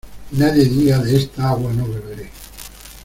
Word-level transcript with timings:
Nadie 0.31 0.65
diga 0.65 0.97
"de 0.97 1.15
esta 1.15 1.49
agua 1.51 1.71
no 1.73 1.87
beberé". 1.87 2.27